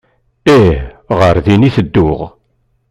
[0.57, 0.79] Ih,
[1.19, 2.19] ɣer din i tedduɣ.